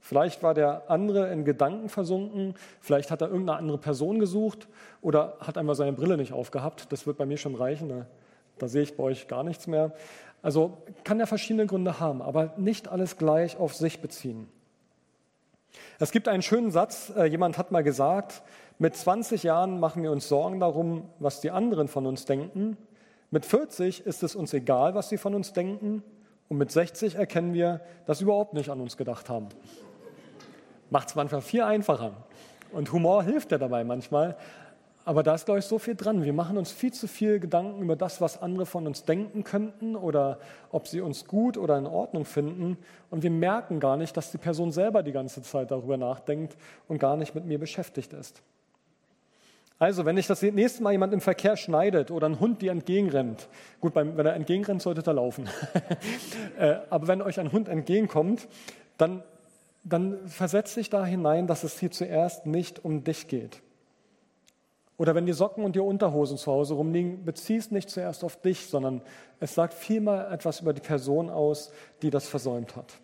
[0.00, 4.68] Vielleicht war der andere in Gedanken versunken, vielleicht hat er irgendeine andere Person gesucht
[5.02, 6.90] oder hat einmal seine Brille nicht aufgehabt.
[6.92, 8.06] Das wird bei mir schon reichen.
[8.58, 9.92] Da sehe ich bei euch gar nichts mehr.
[10.40, 14.48] Also kann er verschiedene Gründe haben, aber nicht alles gleich auf sich beziehen.
[15.98, 18.42] Es gibt einen schönen Satz, äh, jemand hat mal gesagt,
[18.78, 22.76] mit 20 Jahren machen wir uns Sorgen darum, was die anderen von uns denken.
[23.30, 26.02] Mit 40 ist es uns egal, was sie von uns denken.
[26.48, 29.48] Und mit 60 erkennen wir, dass sie überhaupt nicht an uns gedacht haben.
[30.90, 32.12] Macht es manchmal viel einfacher.
[32.72, 34.36] Und Humor hilft ja dabei manchmal.
[35.04, 36.22] Aber da ist, glaube ich, so viel dran.
[36.22, 39.96] Wir machen uns viel zu viel Gedanken über das, was andere von uns denken könnten
[39.96, 40.38] oder
[40.70, 42.76] ob sie uns gut oder in Ordnung finden.
[43.10, 46.98] Und wir merken gar nicht, dass die Person selber die ganze Zeit darüber nachdenkt und
[46.98, 48.42] gar nicht mit mir beschäftigt ist.
[49.78, 53.48] Also, wenn dich das nächste Mal jemand im Verkehr schneidet oder ein Hund dir entgegenrennt,
[53.80, 55.48] gut, wenn er entgegenrennt, solltet er laufen.
[56.58, 58.48] Äh, aber wenn euch ein Hund entgegenkommt,
[58.96, 59.22] dann,
[59.88, 63.62] dann versetzt dich da hinein, dass es hier zuerst nicht um dich geht
[64.96, 68.40] Oder wenn die Socken und die Unterhosen zu Hause rumliegen, bezieh es nicht zuerst auf
[68.40, 69.00] dich, sondern
[69.40, 71.72] es sagt vielmehr etwas über die Person aus,
[72.02, 72.94] die das versäumt hat.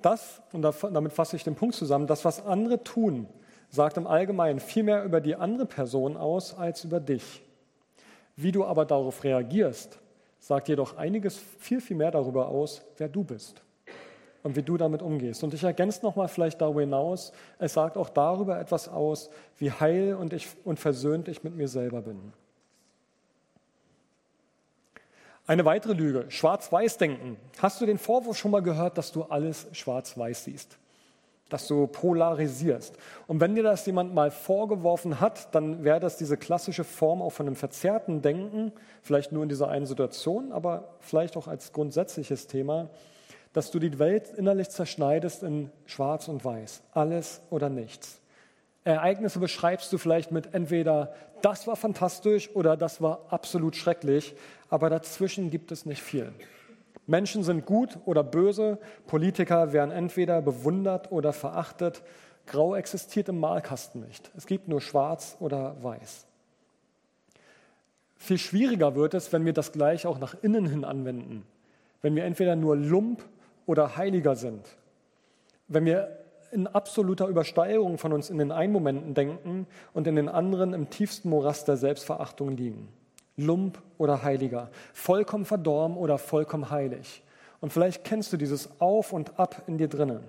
[0.00, 3.26] Das, und damit fasse ich den Punkt zusammen, das, was andere tun,
[3.68, 7.42] sagt im Allgemeinen viel mehr über die andere Person aus als über dich.
[8.36, 9.98] Wie du aber darauf reagierst,
[10.38, 13.62] sagt jedoch einiges viel, viel mehr darüber aus, wer du bist
[14.42, 15.42] und wie du damit umgehst.
[15.42, 20.14] Und ich ergänze nochmal vielleicht darüber hinaus, es sagt auch darüber etwas aus, wie heil
[20.14, 22.32] und, ich, und versöhnt ich mit mir selber bin.
[25.46, 27.38] Eine weitere Lüge, Schwarz-Weiß-Denken.
[27.58, 30.78] Hast du den Vorwurf schon mal gehört, dass du alles schwarz-weiß siehst?
[31.48, 32.94] Dass du polarisierst.
[33.26, 37.30] Und wenn dir das jemand mal vorgeworfen hat, dann wäre das diese klassische Form auch
[37.30, 42.46] von einem verzerrten Denken, vielleicht nur in dieser einen Situation, aber vielleicht auch als grundsätzliches
[42.48, 42.90] Thema,
[43.52, 48.20] dass du die Welt innerlich zerschneidest in schwarz und weiß, alles oder nichts.
[48.84, 54.34] Ereignisse beschreibst du vielleicht mit entweder das war fantastisch oder das war absolut schrecklich,
[54.70, 56.32] aber dazwischen gibt es nicht viel.
[57.08, 62.02] Menschen sind gut oder böse, Politiker werden entweder bewundert oder verachtet.
[62.46, 64.30] Grau existiert im Malkasten nicht.
[64.36, 66.26] Es gibt nur schwarz oder weiß.
[68.16, 71.46] Viel schwieriger wird es, wenn wir das gleich auch nach innen hin anwenden.
[72.02, 73.24] Wenn wir entweder nur Lump
[73.64, 74.76] oder Heiliger sind.
[75.66, 76.18] Wenn wir
[76.52, 80.90] in absoluter Übersteigerung von uns in den einen Momenten denken und in den anderen im
[80.90, 82.88] tiefsten Morast der Selbstverachtung liegen.
[83.38, 87.22] Lump oder Heiliger, vollkommen verdorben oder vollkommen heilig.
[87.60, 90.20] Und vielleicht kennst du dieses Auf und Ab in dir drinnen.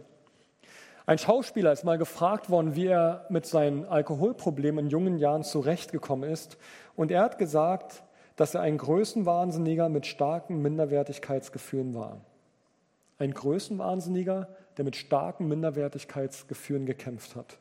[1.06, 6.30] Ein Schauspieler ist mal gefragt worden, wie er mit seinen Alkoholproblemen in jungen Jahren zurechtgekommen
[6.30, 6.58] ist.
[6.96, 8.04] Und er hat gesagt,
[8.36, 12.22] dass er ein Größenwahnsinniger mit starken Minderwertigkeitsgefühlen war.
[13.18, 17.58] Ein Größenwahnsinniger, der mit starken Minderwertigkeitsgefühlen gekämpft hat.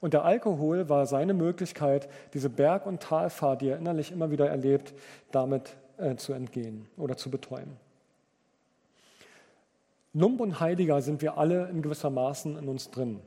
[0.00, 4.48] Und der Alkohol war seine Möglichkeit, diese Berg- und Talfahrt, die er innerlich immer wieder
[4.48, 4.94] erlebt,
[5.32, 7.76] damit äh, zu entgehen oder zu betäuben.
[10.12, 13.20] Lump und Heiliger sind wir alle in gewisser Maßen in uns drin.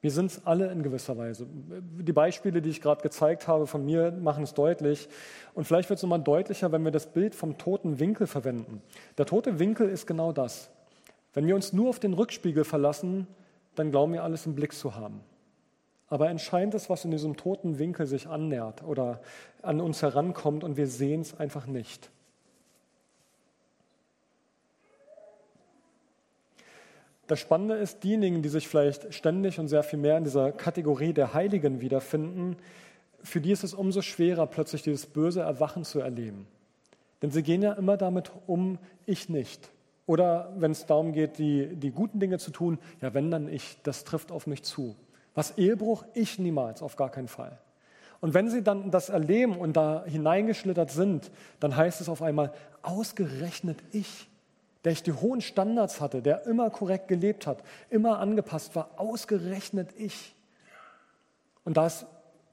[0.00, 1.48] Wir sind es alle in gewisser Weise.
[1.50, 5.08] Die Beispiele, die ich gerade gezeigt habe von mir, machen es deutlich.
[5.54, 8.82] Und vielleicht wird es nochmal deutlicher, wenn wir das Bild vom toten Winkel verwenden.
[9.18, 10.70] Der tote Winkel ist genau das.
[11.34, 13.26] Wenn wir uns nur auf den Rückspiegel verlassen,
[13.74, 15.22] dann glauben wir alles im Blick zu haben.
[16.08, 19.20] Aber entscheidend ist, was in diesem toten Winkel sich annähert oder
[19.62, 22.10] an uns herankommt und wir sehen es einfach nicht.
[27.26, 31.12] Das Spannende ist, diejenigen, die sich vielleicht ständig und sehr viel mehr in dieser Kategorie
[31.12, 32.56] der Heiligen wiederfinden,
[33.22, 36.46] für die ist es umso schwerer, plötzlich dieses böse Erwachen zu erleben.
[37.22, 39.70] Denn sie gehen ja immer damit um, ich nicht.
[40.06, 43.78] Oder wenn es darum geht, die, die guten Dinge zu tun, ja, wenn dann ich,
[43.82, 44.94] das trifft auf mich zu.
[45.36, 46.04] Was Ehebruch?
[46.14, 47.56] Ich niemals, auf gar keinen Fall.
[48.20, 52.52] Und wenn sie dann das erleben und da hineingeschlittert sind, dann heißt es auf einmal,
[52.82, 54.28] ausgerechnet ich,
[54.82, 59.90] der ich die hohen Standards hatte, der immer korrekt gelebt hat, immer angepasst war, ausgerechnet
[59.96, 60.34] ich.
[61.64, 62.06] Und da ist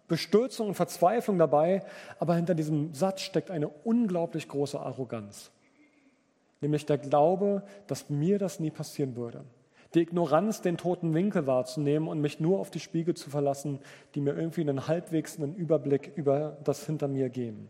[0.08, 1.84] Bestürzung und Verzweiflung dabei,
[2.20, 5.50] aber hinter diesem Satz steckt eine unglaublich große Arroganz
[6.64, 9.44] nämlich der Glaube, dass mir das nie passieren würde.
[9.94, 13.80] Die Ignoranz, den toten Winkel wahrzunehmen und mich nur auf die Spiegel zu verlassen,
[14.16, 17.70] die mir irgendwie einen halbwegs einen Überblick über das hinter mir geben.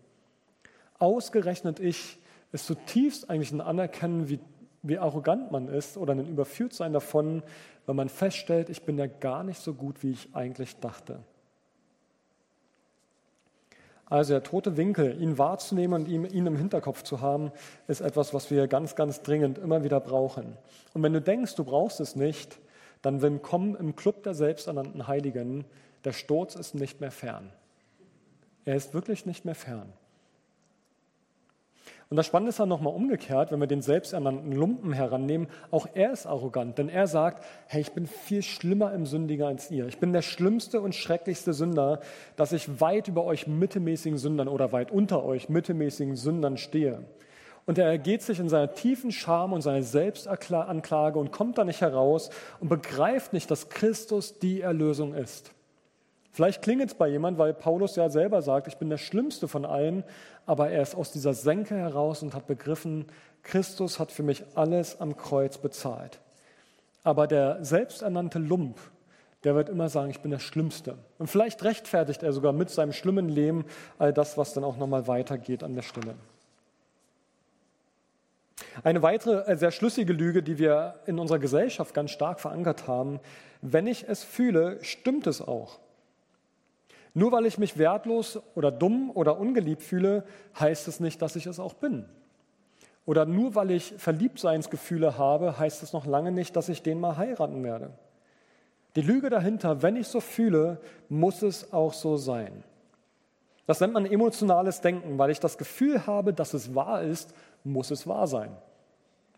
[1.00, 2.18] Ausgerechnet ich
[2.54, 4.40] ist zutiefst eigentlich ein Anerkennen, wie,
[4.84, 7.44] wie arrogant man ist oder ein Überführtsein davon,
[7.86, 11.20] wenn man feststellt, ich bin ja gar nicht so gut, wie ich eigentlich dachte.
[14.06, 17.52] Also der tote Winkel, ihn wahrzunehmen und ihn, ihn im Hinterkopf zu haben,
[17.88, 20.58] ist etwas, was wir ganz, ganz dringend immer wieder brauchen.
[20.94, 22.60] Und wenn du denkst, du brauchst es nicht,
[23.02, 25.66] dann willkommen im Club der selbsternannten Heiligen.
[26.04, 27.52] Der Sturz ist nicht mehr fern.
[28.66, 29.92] Er ist wirklich nicht mehr fern.
[32.14, 36.12] Und das Spannende ist dann nochmal umgekehrt, wenn wir den selbsternannten Lumpen herannehmen, auch er
[36.12, 39.88] ist arrogant, denn er sagt, hey, ich bin viel schlimmer im Sündiger als ihr.
[39.88, 42.02] Ich bin der schlimmste und schrecklichste Sünder,
[42.36, 47.04] dass ich weit über euch mittelmäßigen Sündern oder weit unter euch mittelmäßigen Sündern stehe.
[47.66, 51.82] Und er ergeht sich in seiner tiefen Scham und seiner Selbstanklage und kommt da nicht
[51.82, 55.53] heraus und begreift nicht, dass Christus die Erlösung ist.
[56.34, 59.66] Vielleicht klingelt es bei jemand, weil Paulus ja selber sagt, ich bin der Schlimmste von
[59.66, 60.04] allen,
[60.48, 63.06] aber er ist aus dieser Senke heraus und hat begriffen,
[63.44, 66.20] Christus hat für mich alles am Kreuz bezahlt.
[67.04, 68.80] Aber der selbsternannte Lump,
[69.44, 70.98] der wird immer sagen, ich bin der Schlimmste.
[71.20, 73.66] Und vielleicht rechtfertigt er sogar mit seinem schlimmen Leben
[74.00, 76.16] all das, was dann auch nochmal weitergeht an der Stelle.
[78.84, 83.20] Eine weitere äh, sehr schlüssige Lüge, die wir in unserer Gesellschaft ganz stark verankert haben,
[83.62, 85.80] wenn ich es fühle, stimmt es auch.
[87.14, 90.24] Nur weil ich mich wertlos oder dumm oder ungeliebt fühle,
[90.60, 92.06] heißt es nicht, dass ich es auch bin.
[93.06, 97.18] Oder nur weil ich Verliebtseinsgefühle habe, heißt es noch lange nicht, dass ich den mal
[97.18, 97.92] heiraten werde.
[98.96, 102.64] Die Lüge dahinter, wenn ich so fühle, muss es auch so sein.
[103.66, 107.92] Das nennt man emotionales Denken, weil ich das Gefühl habe, dass es wahr ist, muss
[107.92, 108.52] es wahr sein.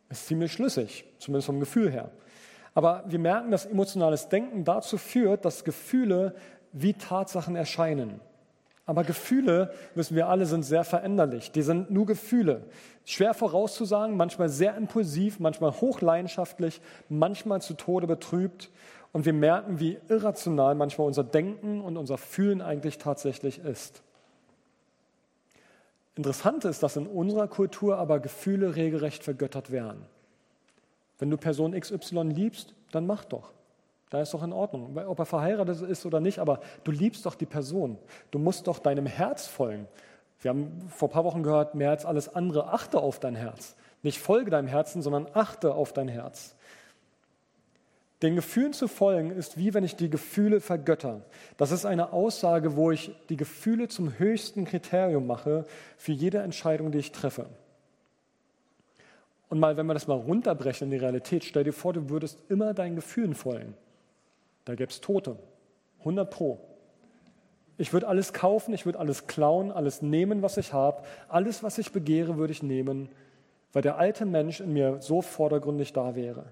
[0.09, 2.11] Ist ziemlich schlüssig, zumindest vom Gefühl her.
[2.73, 6.35] Aber wir merken, dass emotionales Denken dazu führt, dass Gefühle
[6.75, 8.19] wie Tatsachen erscheinen.
[8.85, 11.51] Aber Gefühle, wissen wir alle, sind sehr veränderlich.
[11.51, 12.61] Die sind nur Gefühle.
[13.03, 18.69] Schwer vorauszusagen, manchmal sehr impulsiv, manchmal hochleidenschaftlich, manchmal zu Tode betrübt.
[19.11, 24.03] Und wir merken, wie irrational manchmal unser Denken und unser Fühlen eigentlich tatsächlich ist.
[26.15, 30.05] Interessant ist, dass in unserer Kultur aber Gefühle regelrecht vergöttert werden.
[31.17, 33.54] Wenn du Person XY liebst, dann mach doch.
[34.15, 34.97] Da ist doch in Ordnung.
[34.97, 37.97] Ob er verheiratet ist oder nicht, aber du liebst doch die Person.
[38.31, 39.89] Du musst doch deinem Herz folgen.
[40.39, 43.75] Wir haben vor ein paar Wochen gehört, mehr als alles andere, achte auf dein Herz.
[44.03, 46.55] Nicht folge deinem Herzen, sondern achte auf dein Herz.
[48.21, 51.19] Den Gefühlen zu folgen ist wie wenn ich die Gefühle vergötter.
[51.57, 55.65] Das ist eine Aussage, wo ich die Gefühle zum höchsten Kriterium mache
[55.97, 57.47] für jede Entscheidung, die ich treffe.
[59.49, 62.39] Und mal, wenn wir das mal runterbrechen in die Realität, stell dir vor, du würdest
[62.49, 63.73] immer deinen Gefühlen folgen.
[64.65, 65.37] Da gäbe es Tote.
[65.99, 66.59] 100 Pro.
[67.77, 71.03] Ich würde alles kaufen, ich würde alles klauen, alles nehmen, was ich habe.
[71.27, 73.09] Alles, was ich begehre, würde ich nehmen,
[73.73, 76.45] weil der alte Mensch in mir so vordergründig da wäre.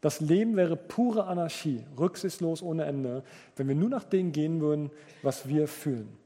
[0.00, 3.22] Das Leben wäre pure Anarchie, rücksichtslos ohne Ende,
[3.56, 4.90] wenn wir nur nach dem gehen würden,
[5.22, 6.16] was wir fühlen.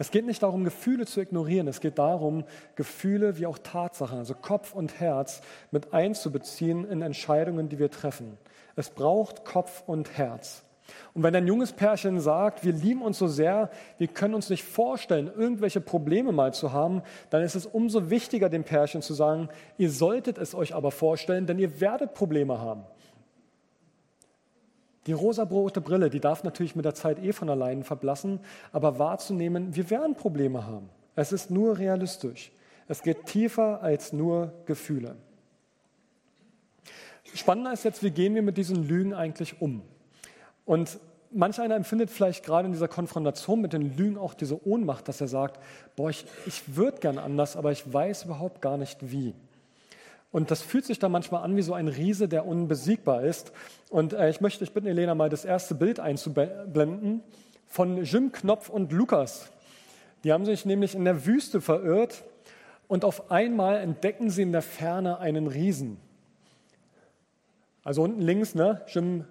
[0.00, 4.32] Es geht nicht darum, Gefühle zu ignorieren, es geht darum, Gefühle wie auch Tatsachen, also
[4.32, 8.38] Kopf und Herz, mit einzubeziehen in Entscheidungen, die wir treffen.
[8.76, 10.64] Es braucht Kopf und Herz.
[11.12, 14.64] Und wenn ein junges Pärchen sagt, wir lieben uns so sehr, wir können uns nicht
[14.64, 19.50] vorstellen, irgendwelche Probleme mal zu haben, dann ist es umso wichtiger, dem Pärchen zu sagen,
[19.76, 22.86] ihr solltet es euch aber vorstellen, denn ihr werdet Probleme haben.
[25.10, 28.38] Die rosarote Brille, die darf natürlich mit der Zeit eh von allein verblassen,
[28.70, 30.88] aber wahrzunehmen, wir werden Probleme haben.
[31.16, 32.52] Es ist nur realistisch.
[32.86, 35.16] Es geht tiefer als nur Gefühle.
[37.34, 39.82] Spannender ist jetzt, wie gehen wir mit diesen Lügen eigentlich um?
[40.64, 41.00] Und
[41.32, 45.20] manch einer empfindet vielleicht gerade in dieser Konfrontation mit den Lügen auch diese Ohnmacht, dass
[45.20, 45.58] er sagt,
[45.96, 49.34] boah, ich, ich würde gern anders, aber ich weiß überhaupt gar nicht wie.
[50.32, 53.52] Und das fühlt sich dann manchmal an wie so ein Riese, der unbesiegbar ist.
[53.88, 57.22] Und äh, ich möchte dich bitten, Elena, mal das erste Bild einzublenden
[57.66, 59.50] von Jim Knopf und Lukas.
[60.22, 62.24] Die haben sich nämlich in der Wüste verirrt
[62.88, 65.96] und auf einmal entdecken sie in der Ferne einen Riesen.
[67.82, 69.24] Also unten links, ne, Jim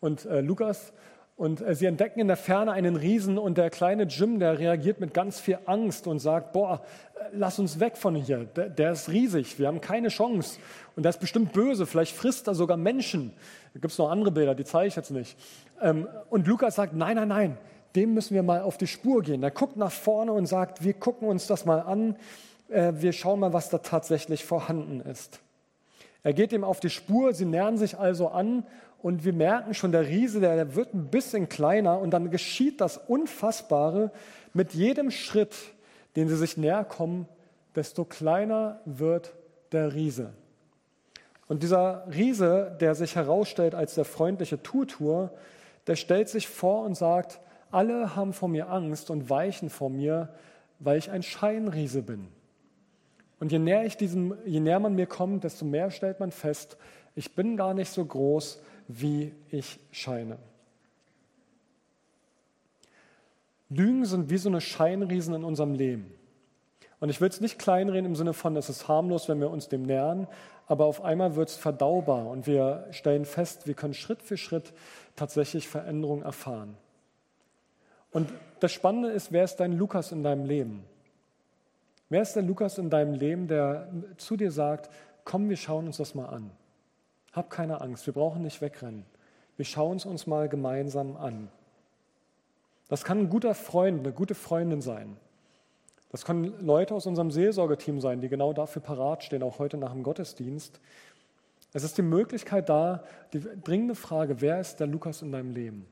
[0.00, 0.92] und äh, Lukas.
[1.36, 5.00] Und äh, sie entdecken in der Ferne einen Riesen und der kleine Jim, der reagiert
[5.00, 6.82] mit ganz viel Angst und sagt, boah,
[7.14, 10.60] äh, lass uns weg von hier, der, der ist riesig, wir haben keine Chance.
[10.94, 13.32] Und der ist bestimmt böse, vielleicht frisst er sogar Menschen.
[13.72, 15.36] Da gibt es noch andere Bilder, die zeige ich jetzt nicht.
[15.82, 17.58] Ähm, und Lukas sagt, nein, nein, nein,
[17.96, 19.42] dem müssen wir mal auf die Spur gehen.
[19.42, 22.16] Er guckt nach vorne und sagt, wir gucken uns das mal an,
[22.68, 25.40] äh, wir schauen mal, was da tatsächlich vorhanden ist.
[26.22, 28.64] Er geht ihm auf die Spur, sie nähern sich also an
[29.04, 32.96] und wir merken schon, der Riese, der wird ein bisschen kleiner und dann geschieht das
[32.96, 34.10] Unfassbare.
[34.54, 35.54] Mit jedem Schritt,
[36.16, 37.28] den sie sich näher kommen,
[37.76, 39.34] desto kleiner wird
[39.72, 40.32] der Riese.
[41.48, 45.34] Und dieser Riese, der sich herausstellt als der freundliche Tutur,
[45.86, 47.40] der stellt sich vor und sagt,
[47.70, 50.30] alle haben vor mir Angst und weichen vor mir,
[50.78, 52.28] weil ich ein Scheinriese bin.
[53.38, 56.78] Und je näher, ich diesem, je näher man mir kommt, desto mehr stellt man fest,
[57.14, 60.38] ich bin gar nicht so groß, wie ich scheine.
[63.70, 66.12] Lügen sind wie so eine Scheinriesen in unserem Leben.
[67.00, 69.68] Und ich will es nicht kleinreden im Sinne von, es ist harmlos, wenn wir uns
[69.68, 70.28] dem nähern,
[70.66, 74.72] aber auf einmal wird es verdaubar und wir stellen fest, wir können Schritt für Schritt
[75.16, 76.76] tatsächlich Veränderung erfahren.
[78.10, 80.84] Und das Spannende ist, wer ist dein Lukas in deinem Leben?
[82.08, 84.88] Wer ist der Lukas in deinem Leben, der zu dir sagt,
[85.24, 86.50] komm, wir schauen uns das mal an.
[87.34, 89.04] Hab keine Angst, wir brauchen nicht wegrennen.
[89.56, 91.48] Wir schauen es uns mal gemeinsam an.
[92.88, 95.16] Das kann ein guter Freund, eine gute Freundin sein.
[96.10, 99.92] Das können Leute aus unserem Seelsorgeteam sein, die genau dafür parat stehen, auch heute nach
[99.92, 100.80] dem Gottesdienst.
[101.72, 105.86] Es ist die Möglichkeit da, die dringende Frage, wer ist der Lukas in deinem Leben,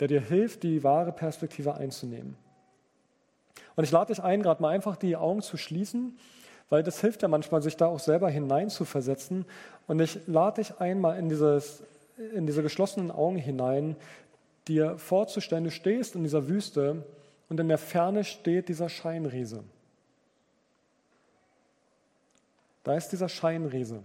[0.00, 2.36] der dir hilft, die wahre Perspektive einzunehmen.
[3.76, 6.18] Und ich lade dich ein, gerade mal einfach die Augen zu schließen,
[6.70, 9.46] Weil das hilft ja manchmal, sich da auch selber hineinzuversetzen.
[9.86, 11.82] Und ich lade dich einmal in, dieses,
[12.34, 13.96] in diese geschlossenen Augen hinein,
[14.66, 17.02] dir vorzustellen, du stehst in dieser Wüste
[17.48, 19.64] und in der Ferne steht dieser Scheinriese.
[22.84, 24.02] Da ist dieser Scheinriese.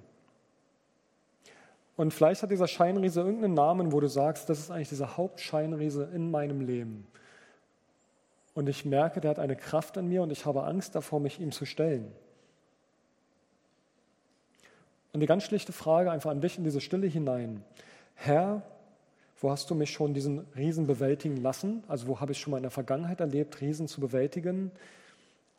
[1.96, 6.10] Und vielleicht hat dieser Scheinriese irgendeinen Namen, wo du sagst, das ist eigentlich dieser Hauptscheinriese
[6.14, 7.08] in meinem Leben.
[8.56, 11.40] Und ich merke, der hat eine Kraft in mir und ich habe Angst davor, mich
[11.40, 12.12] ihm zu stellen.
[15.14, 17.64] Und die ganz schlichte Frage einfach an dich in diese Stille hinein.
[18.16, 18.64] Herr,
[19.40, 21.84] wo hast du mich schon diesen Riesen bewältigen lassen?
[21.88, 24.72] Also wo habe ich schon mal in der Vergangenheit erlebt, Riesen zu bewältigen?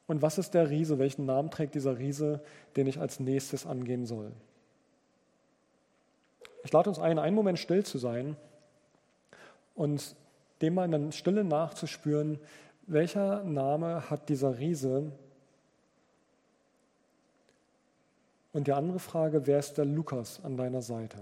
[0.06, 0.98] Und was ist der Riese?
[0.98, 2.40] Welchen Namen trägt dieser Riese,
[2.76, 4.32] den ich als nächstes angehen soll?
[6.64, 8.36] Ich lade uns ein, einen Moment still zu sein
[9.74, 10.16] und
[10.62, 12.38] dem mal in der Stille nachzuspüren,
[12.86, 15.12] welcher Name hat dieser Riese?
[18.54, 21.18] Und die andere Frage, wer ist der Lukas an deiner Seite?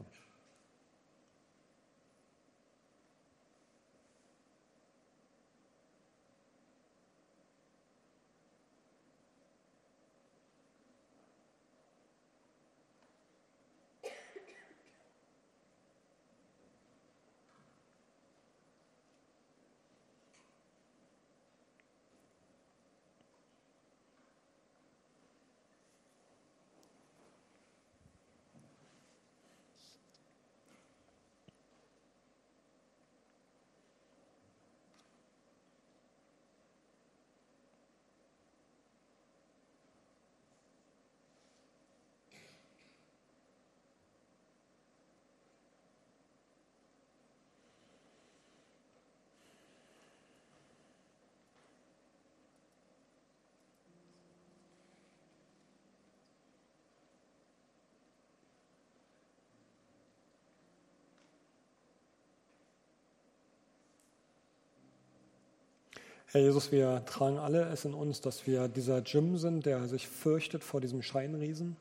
[66.26, 70.08] Herr Jesus, wir tragen alle es in uns, dass wir dieser Jim sind, der sich
[70.08, 71.76] fürchtet vor diesem Scheinriesen.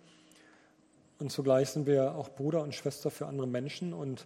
[1.20, 4.26] Und zugleich sind wir auch Bruder und Schwester für andere Menschen und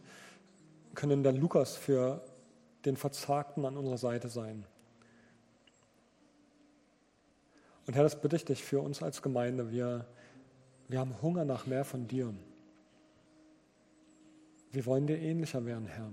[0.95, 2.21] können der Lukas für
[2.85, 4.65] den Verzagten an unserer Seite sein.
[7.85, 9.71] Und Herr, das bitte ich dich für uns als Gemeinde.
[9.71, 10.05] Wir,
[10.87, 12.33] wir haben Hunger nach mehr von dir.
[14.71, 16.11] Wir wollen dir ähnlicher werden, Herr.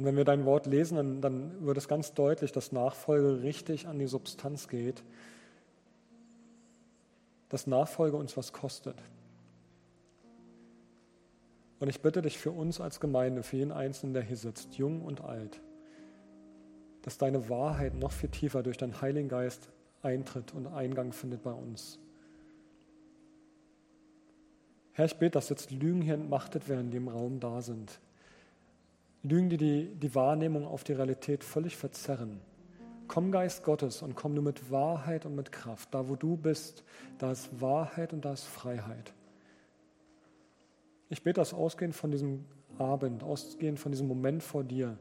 [0.00, 3.86] Und wenn wir dein Wort lesen, dann, dann wird es ganz deutlich, dass Nachfolge richtig
[3.86, 5.04] an die Substanz geht,
[7.50, 8.96] dass Nachfolge uns was kostet.
[11.80, 15.02] Und ich bitte dich für uns als Gemeinde, für jeden Einzelnen, der hier sitzt, jung
[15.02, 15.60] und alt,
[17.02, 19.68] dass deine Wahrheit noch viel tiefer durch deinen Heiligen Geist
[20.00, 21.98] eintritt und Eingang findet bei uns.
[24.92, 28.00] Herr, ich bete, dass jetzt Lügen hier entmachtet werden, die im Raum da sind.
[29.22, 32.40] Lügen, die, die die Wahrnehmung auf die Realität völlig verzerren.
[33.06, 35.92] Komm, Geist Gottes, und komm nur mit Wahrheit und mit Kraft.
[35.92, 36.84] Da, wo du bist,
[37.18, 39.12] da ist Wahrheit und da ist Freiheit.
[41.08, 42.44] Ich bete das ausgehend von diesem
[42.78, 44.96] Abend, ausgehend von diesem Moment vor dir.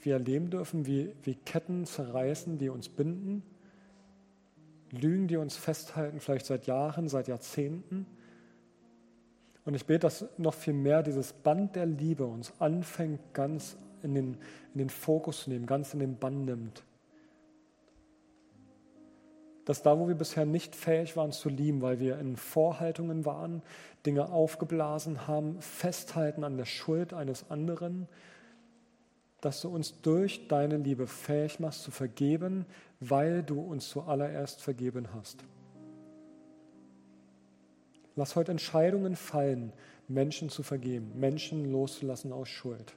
[0.00, 3.42] Wir erleben dürfen, wie, wie Ketten zerreißen, die uns binden.
[4.90, 8.06] Lügen, die uns festhalten, vielleicht seit Jahren, seit Jahrzehnten
[9.68, 14.14] und ich bete, dass noch viel mehr dieses Band der Liebe uns anfängt, ganz in
[14.14, 14.38] den,
[14.72, 16.82] in den Fokus zu nehmen, ganz in den Bann nimmt.
[19.66, 23.60] Dass da, wo wir bisher nicht fähig waren zu lieben, weil wir in Vorhaltungen waren,
[24.06, 28.08] Dinge aufgeblasen haben, festhalten an der Schuld eines anderen,
[29.42, 32.64] dass du uns durch deine Liebe fähig machst zu vergeben,
[33.00, 35.44] weil du uns zuallererst vergeben hast.
[38.18, 39.72] Lass heute Entscheidungen fallen,
[40.08, 42.96] Menschen zu vergeben, Menschen loszulassen aus Schuld.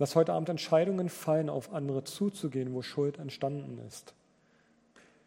[0.00, 4.16] Lass heute Abend Entscheidungen fallen, auf andere zuzugehen, wo Schuld entstanden ist.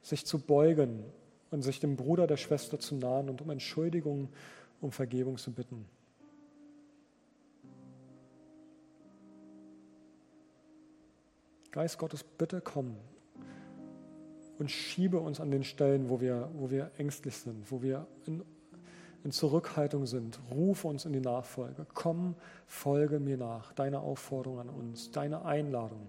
[0.02, 1.06] Sich zu beugen
[1.50, 4.28] und sich dem Bruder, der Schwester zu nahen und um Entschuldigung,
[4.82, 5.86] um Vergebung zu bitten.
[11.72, 12.98] Geist Gottes, bitte komm
[14.60, 18.44] und schiebe uns an den Stellen, wo wir, wo wir ängstlich sind, wo wir in
[19.24, 21.86] in Zurückhaltung sind, rufe uns in die Nachfolge.
[21.94, 23.74] Komm, folge mir nach.
[23.74, 26.08] Deine Aufforderung an uns, deine Einladung.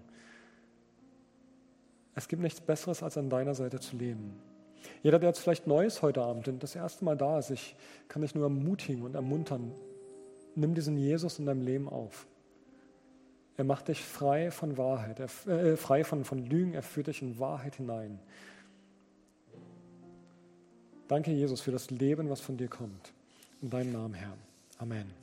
[2.15, 4.39] Es gibt nichts Besseres, als an deiner Seite zu leben.
[5.03, 7.75] Jeder, der jetzt vielleicht neu ist heute Abend und das erste Mal da ist, ich
[8.07, 9.71] kann dich nur ermutigen und ermuntern,
[10.55, 12.27] nimm diesen Jesus in deinem Leben auf.
[13.57, 17.21] Er macht dich frei von Wahrheit, er, äh, frei von, von Lügen, er führt dich
[17.21, 18.19] in Wahrheit hinein.
[21.09, 23.11] Danke, Jesus, für das Leben, was von dir kommt.
[23.63, 24.33] In deinem Namen, Herr.
[24.77, 25.18] Amen.